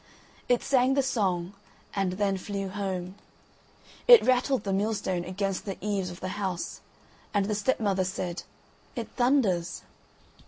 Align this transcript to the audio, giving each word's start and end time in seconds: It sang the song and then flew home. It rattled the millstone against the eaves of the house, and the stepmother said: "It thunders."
It 0.49 0.63
sang 0.63 0.95
the 0.95 1.03
song 1.03 1.53
and 1.95 2.13
then 2.13 2.35
flew 2.35 2.69
home. 2.69 3.13
It 4.07 4.25
rattled 4.25 4.63
the 4.63 4.73
millstone 4.73 5.23
against 5.23 5.65
the 5.65 5.77
eaves 5.79 6.09
of 6.09 6.21
the 6.21 6.29
house, 6.41 6.81
and 7.35 7.45
the 7.45 7.53
stepmother 7.53 8.03
said: 8.03 8.41
"It 8.95 9.09
thunders." 9.15 9.83